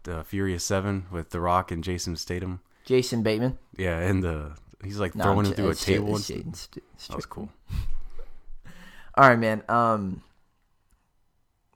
[0.03, 2.61] the Furious Seven with The Rock and Jason Statham.
[2.85, 3.57] Jason Bateman.
[3.77, 6.15] Yeah, and the he's like No, throwing I'm him through a table.
[6.15, 7.49] it's and- St- that was cool.
[9.15, 9.61] All right, man.
[9.67, 10.23] Um,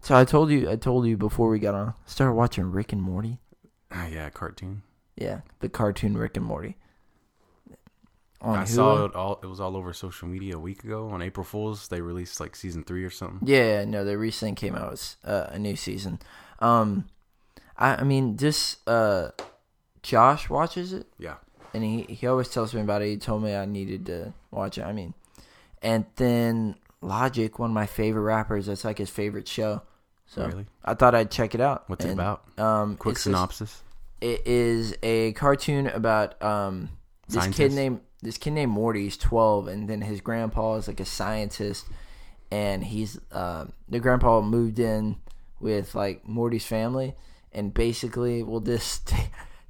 [0.05, 1.95] so I told you, I told you before we got on.
[2.05, 3.39] Started watching Rick and Morty.
[3.91, 4.83] Ah, yeah, cartoon.
[5.15, 6.77] Yeah, the cartoon Rick and Morty.
[8.41, 8.67] On I Hulu.
[8.67, 9.39] saw it all.
[9.41, 11.87] It was all over social media a week ago on April Fools.
[11.87, 13.47] They released like season three or something.
[13.47, 16.19] Yeah, no, they recently came out with uh, a new season.
[16.59, 17.05] Um,
[17.77, 19.31] I, I mean, just uh,
[20.03, 21.37] Josh watches it, Yeah,
[21.73, 23.07] and he he always tells me about it.
[23.09, 24.83] He told me I needed to watch it.
[24.83, 25.15] I mean,
[25.81, 29.81] and then Logic, one of my favorite rappers, that's like his favorite show.
[30.27, 30.65] So really.
[30.83, 31.83] I thought I'd check it out.
[31.87, 32.43] What's it about?
[32.59, 33.81] Um, Quick synopsis.
[34.21, 36.89] it is a cartoon about um
[37.27, 39.03] this kid named this kid named Morty.
[39.03, 41.85] He's twelve, and then his grandpa is like a scientist,
[42.51, 45.17] and he's um the grandpa moved in
[45.59, 47.15] with like Morty's family,
[47.51, 49.15] and basically will just t-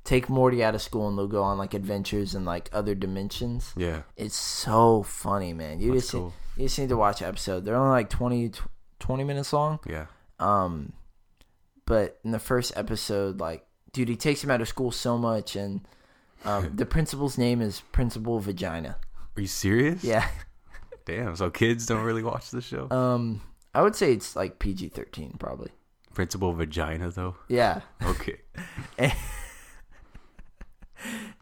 [0.03, 3.73] take Morty out of school and they'll go on like adventures in like other dimensions.
[3.75, 5.79] Yeah, It's so funny, man.
[5.79, 6.33] You That's just cool.
[6.57, 7.65] you just need to watch episode.
[7.65, 8.51] They're only like 20,
[8.99, 9.79] 20 minutes long.
[9.87, 10.05] yeah.
[10.39, 10.93] Um,
[11.85, 15.55] but in the first episode, like, dude, he takes him out of school so much,
[15.55, 15.81] and
[16.43, 18.97] um, the principal's name is Principal Vagina.
[19.37, 20.03] Are you serious?
[20.03, 20.27] Yeah.
[21.05, 21.35] Damn.
[21.35, 22.89] So kids don't really watch the show.
[22.89, 23.41] Um,
[23.73, 25.71] I would say it's like PG thirteen, probably.
[26.13, 27.35] Principal vagina though.
[27.49, 27.81] Yeah.
[28.01, 28.37] Okay.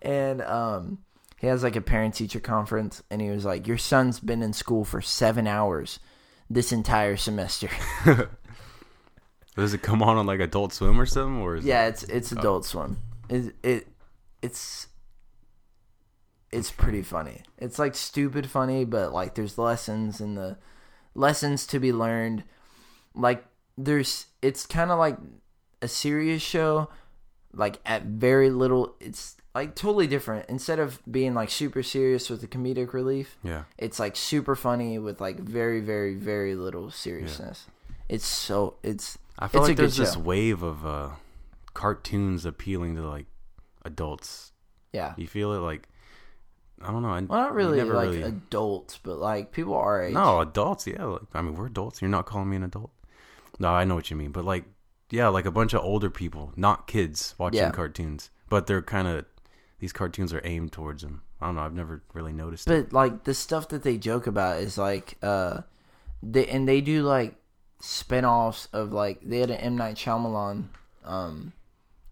[0.01, 0.99] And um,
[1.37, 4.53] he has like a parent teacher conference, and he was like, "Your son's been in
[4.53, 5.99] school for seven hours
[6.49, 7.69] this entire semester."
[9.55, 12.03] Does it come on on like Adult Swim or something, or is yeah, it, it's
[12.03, 12.39] it's oh.
[12.39, 12.97] Adult Swim.
[13.29, 13.87] It it
[14.41, 14.87] it's
[16.51, 17.41] it's pretty funny.
[17.57, 20.57] It's like stupid funny, but like there's lessons and the
[21.15, 22.43] lessons to be learned.
[23.15, 23.45] Like
[23.77, 25.17] there's it's kind of like
[25.81, 26.89] a serious show,
[27.53, 28.95] like at very little.
[28.99, 30.49] It's like totally different.
[30.49, 33.63] Instead of being like super serious with the comedic relief, yeah?
[33.77, 37.67] it's like super funny with like very very very little seriousness.
[38.09, 40.19] It's so it's I feel It's like there's this show.
[40.19, 41.09] wave of uh,
[41.73, 43.25] cartoons appealing to like
[43.85, 44.51] adults.
[44.91, 45.13] yeah.
[45.17, 45.87] You feel it like
[46.81, 47.09] I don't know.
[47.09, 50.13] I, Well, not really like really- adults, but like people our age.
[50.13, 50.85] No, adults.
[50.85, 52.01] Yeah, like, I mean we're adults.
[52.01, 52.91] You're not calling me an adult.
[53.59, 54.65] No, I know what you mean, but like
[55.09, 57.71] yeah, like a bunch of older people, not kids, watching Yeah.
[57.71, 59.25] cartoons, but they're kind of
[59.79, 61.21] these cartoons are aimed towards them.
[61.41, 61.61] I don't know.
[61.61, 62.67] I've never really noticed.
[62.69, 62.89] it.
[62.89, 65.61] But like the stuff that they joke about is like uh
[66.21, 67.35] they and they do like
[67.83, 70.65] spin-offs of like they had an M Night Shyamalan
[71.03, 71.51] um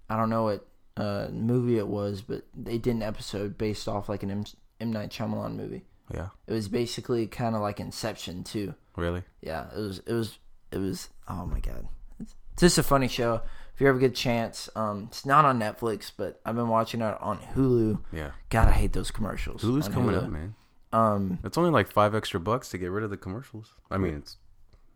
[0.10, 0.68] I don't know what
[0.98, 4.44] uh movie it was, but they did an episode based off like an M,
[4.82, 5.84] M Night Shyamalan movie.
[6.14, 8.76] Yeah, It was basically kind of like Inception too.
[8.98, 9.24] really.
[9.42, 10.38] Yeah, it was it was
[10.72, 11.88] it was oh my god.
[12.20, 13.42] It's, just a funny show.
[13.74, 17.00] If you ever get a chance, um, it's not on Netflix, but I've been watching
[17.02, 18.04] it on Hulu.
[18.12, 18.32] Yeah.
[18.50, 19.62] God, I hate those commercials.
[19.64, 20.24] Hulu's coming Hulu.
[20.26, 20.56] up, man.
[20.92, 23.74] Um, It's only like five extra bucks to get rid of the commercials.
[23.90, 24.36] I mean, it's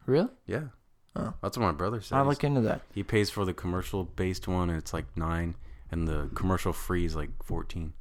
[0.06, 0.30] really?
[0.48, 0.66] yeah.
[1.16, 1.34] Oh.
[1.42, 2.18] That's what my brother said.
[2.18, 2.82] I'll look into that.
[2.94, 5.56] He pays for the commercial based one, and it's like nine,
[5.90, 7.94] and the commercial free is like fourteen.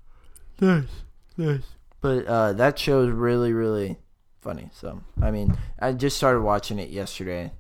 [0.61, 1.05] Nice,
[1.37, 1.63] nice.
[2.01, 3.99] But uh, that show is really, really
[4.41, 4.69] funny.
[4.73, 7.53] So, I mean, I just started watching it yesterday,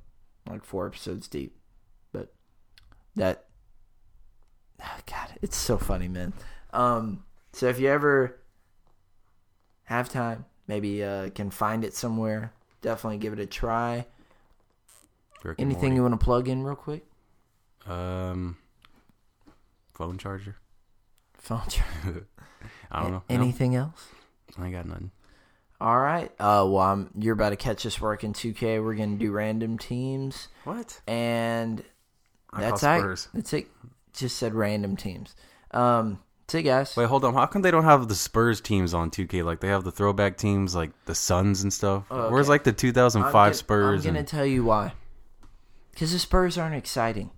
[0.48, 1.56] like four episodes deep.
[2.12, 2.32] But
[3.16, 3.44] that,
[4.82, 6.32] ah, God, it's so funny, man.
[6.72, 8.40] Um, so if you ever
[9.84, 14.06] have time, maybe uh, can find it somewhere, definitely give it a try.
[15.44, 17.04] Rick Anything you want to plug in real quick?
[17.86, 18.56] Um,
[19.94, 20.56] phone charger.
[21.34, 22.26] Phone charger.
[22.90, 23.22] I don't know.
[23.28, 24.06] No, Anything else?
[24.58, 25.10] I got nothing.
[25.80, 26.30] All right.
[26.40, 28.82] Uh, well, I'm, you're about to catch us working 2K.
[28.82, 31.00] We're gonna do random teams, What?
[31.06, 31.82] and
[32.52, 33.28] I that's it.
[33.34, 33.66] That's it.
[34.14, 35.34] Just said random teams.
[35.72, 36.96] Um, that's it, guys.
[36.96, 37.34] Wait, hold on.
[37.34, 39.44] How come they don't have the Spurs teams on 2K?
[39.44, 42.04] Like they have the throwback teams, like the Suns and stuff.
[42.10, 44.00] Oh, Where's like the 2005 I'm Spurs?
[44.06, 44.92] I'm gonna and- tell you why.
[45.94, 47.30] Because the Spurs aren't exciting.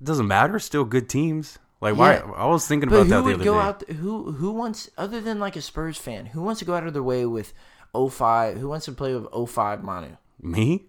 [0.00, 0.58] it doesn't matter.
[0.58, 1.58] Still good teams.
[1.80, 2.14] Like why?
[2.14, 2.30] Yeah.
[2.34, 3.60] I was thinking But about that the would other go day.
[3.60, 3.88] out?
[3.90, 6.26] Who who wants other than like a Spurs fan?
[6.26, 7.52] Who wants to go out of their way with
[7.94, 8.56] 05?
[8.58, 10.16] Who wants to play with 05 Manu?
[10.40, 10.86] Me?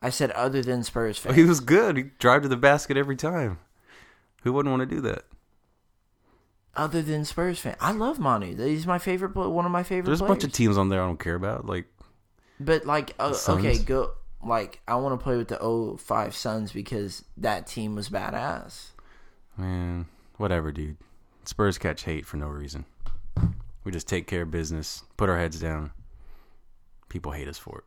[0.00, 1.34] I said other than Spurs fans.
[1.36, 1.96] He was good.
[1.96, 3.58] He drive to the basket every time.
[4.42, 5.24] Who wouldn't want to do that?
[6.76, 7.74] other than Spurs fan.
[7.80, 8.54] I love Manu.
[8.54, 9.34] He's my favorite.
[9.34, 10.06] One of my favorite.
[10.10, 11.64] There's a bunch of teams on there I don't care about.
[11.66, 11.86] Like
[12.60, 14.12] But like, uh, okay, go.
[14.46, 18.88] Like, I want to play with the 05 Suns because that team was badass.
[19.56, 20.96] man, whatever, dude.
[21.44, 22.84] Spurs catch hate for no reason.
[23.84, 25.92] We just take care of business, put our heads down.
[27.08, 27.84] People hate us for it.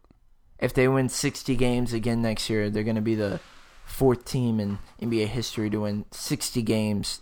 [0.59, 3.39] If they win 60 games again next year, they're going to be the
[3.85, 7.21] fourth team in NBA history to win 60 games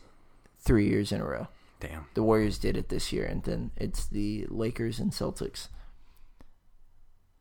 [0.60, 1.48] three years in a row.
[1.80, 2.06] Damn.
[2.14, 5.68] The Warriors did it this year, and then it's the Lakers and Celtics.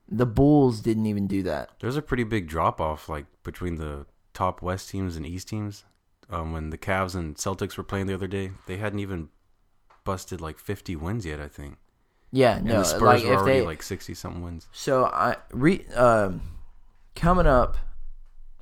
[0.08, 1.70] The Bulls didn't even do that.
[1.80, 5.84] There's a pretty big drop off, like between the top West teams and East teams.
[6.28, 9.28] Um, when the Cavs and Celtics were playing the other day, they hadn't even
[10.04, 11.40] busted like 50 wins yet.
[11.40, 11.76] I think.
[12.32, 14.68] Yeah, And no, the Spurs like were if already they like 60 something wins.
[14.72, 16.42] So I re um
[17.14, 17.78] coming up,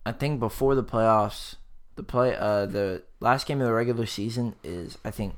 [0.06, 1.56] I think before the playoffs,
[1.96, 5.34] the play uh the last game of the regular season is I think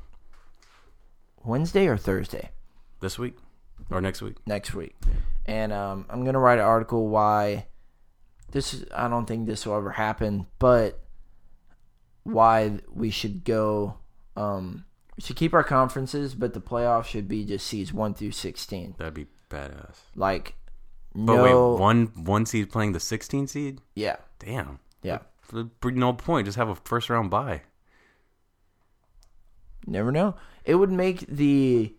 [1.45, 2.51] Wednesday or Thursday
[3.01, 3.37] This week
[3.91, 4.37] or next week?
[4.47, 4.95] next week,
[5.47, 7.67] and um I'm gonna write an article why
[8.53, 10.99] this is I don't think this will ever happen, but
[12.25, 13.99] why we should go
[14.37, 14.85] um
[15.17, 18.95] we should keep our conferences, but the playoffs should be just seeds one through sixteen.
[18.99, 19.97] That'd be badass.
[20.15, 20.55] Like
[21.15, 21.43] But no,
[21.75, 23.81] wait, one one seed playing the 16 seed?
[23.95, 24.81] yeah, Damn.
[25.03, 25.19] yeah.
[25.85, 26.47] No point.
[26.47, 27.63] Just have a first round bye.
[29.87, 30.35] Never know.
[30.65, 31.95] It would make the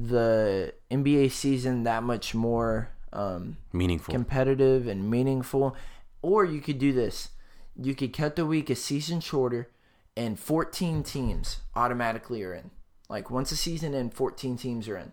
[0.00, 4.12] the NBA season that much more um, Meaningful.
[4.12, 5.76] competitive and meaningful.
[6.22, 7.30] Or you could do this:
[7.76, 9.70] you could cut the week a season shorter,
[10.16, 12.70] and 14 teams automatically are in.
[13.08, 15.12] Like once a season in, 14 teams are in,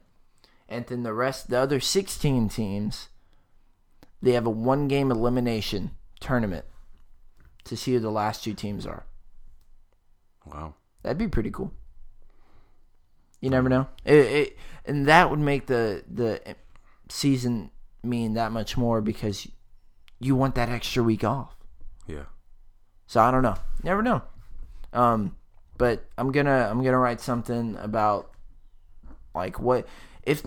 [0.69, 3.09] and then the rest, the other 16 teams,
[4.21, 6.65] they have a one game elimination tournament
[7.65, 9.05] to see who the last two teams are.
[10.45, 10.75] wow.
[11.03, 11.73] That'd be pretty cool.
[13.41, 13.87] You never know.
[14.05, 16.41] It, it and that would make the the
[17.09, 17.71] season
[18.03, 19.47] mean that much more because
[20.19, 21.55] you want that extra week off.
[22.07, 22.25] Yeah.
[23.07, 23.55] So I don't know.
[23.83, 24.21] Never know.
[24.93, 25.35] Um,
[25.77, 28.31] but I'm gonna I'm gonna write something about
[29.33, 29.87] like what
[30.23, 30.43] if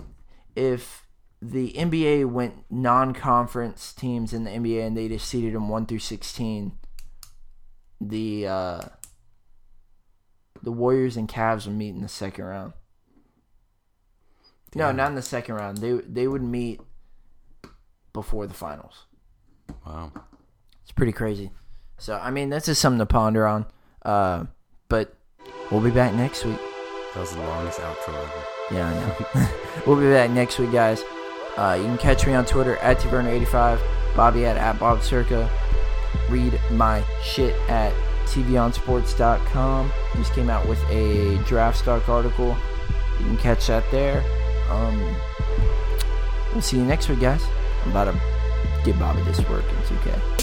[0.55, 1.07] if
[1.41, 5.99] the NBA went non-conference teams in the NBA and they just seeded them one through
[5.99, 6.73] sixteen.
[7.99, 8.81] The uh,
[10.61, 12.73] the Warriors and Cavs would meet in the second round.
[14.75, 15.77] No, not in the second round.
[15.79, 16.81] They they would meet
[18.13, 19.05] before the finals.
[19.85, 20.11] Wow.
[20.83, 21.51] It's pretty crazy.
[21.97, 23.65] So I mean, that's just something to ponder on.
[24.03, 24.45] Uh,
[24.89, 25.15] but
[25.71, 26.59] we'll be back next week.
[27.13, 28.43] That was the longest outro ever.
[28.71, 29.49] Yeah, I know.
[29.87, 31.03] we'll be back next week, guys.
[31.57, 33.79] Uh, you can catch me on Twitter at tburner85,
[34.15, 35.49] Bobby at, at Bob Circa.
[36.29, 37.93] Read my shit at
[38.25, 39.91] tvonsports.com.
[40.15, 42.57] Just came out with a draft stock article.
[43.19, 44.23] You can catch that there.
[44.73, 45.15] Um,
[46.51, 47.43] we'll see you next week, guys.
[47.83, 48.19] I'm about to
[48.83, 50.42] get Bobby this work in 2K.